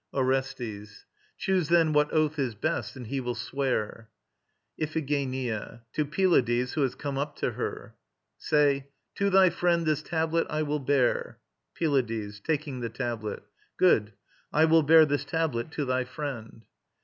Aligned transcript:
ORESTES. 0.15 1.05
Choose 1.37 1.69
then 1.69 1.93
what 1.93 2.11
oath 2.11 2.39
is 2.39 2.55
best, 2.55 2.95
and 2.95 3.05
he 3.05 3.19
will 3.19 3.35
swear. 3.35 4.09
IPHIGENIA 4.79 5.83
(to 5.93 6.05
PYLADES, 6.07 6.73
who 6.73 6.81
has 6.81 6.95
come 6.95 7.19
up 7.19 7.35
to 7.35 7.51
her). 7.51 7.93
Say: 8.39 8.87
"To 9.13 9.29
thy 9.29 9.51
friend 9.51 9.85
this 9.85 10.01
tablet 10.01 10.47
I 10.49 10.63
will 10.63 10.79
bear." 10.79 11.37
PYLADES 11.79 12.39
(TAKING 12.39 12.79
THE 12.79 12.89
TABLET). 12.89 13.43
Good. 13.77 14.13
I 14.51 14.65
will 14.65 14.81
bear 14.81 15.05
this 15.05 15.23
tablet 15.23 15.69
to 15.73 15.85
thy 15.85 16.05
friend. 16.05 16.65